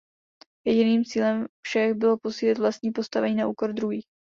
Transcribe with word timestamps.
Jediným 0.65 1.05
cílem 1.05 1.45
všech 1.65 1.93
bylo 1.93 2.17
posílit 2.17 2.57
vlastní 2.57 2.91
postavení 2.91 3.35
na 3.35 3.47
úkor 3.47 3.73
druhých. 3.73 4.05